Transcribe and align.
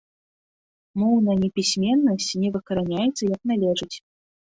Моўная 1.01 1.35
непісьменнасць 1.43 2.29
не 2.45 2.49
выкараняецца 2.55 3.23
як 3.29 3.37
належыць. 3.53 3.91